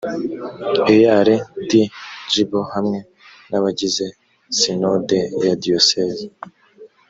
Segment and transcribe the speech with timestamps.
[0.99, 1.27] ear
[1.69, 1.71] d
[2.33, 2.99] gbo hamwe
[3.49, 4.05] n abagize
[4.57, 6.25] sinode ya diyoseze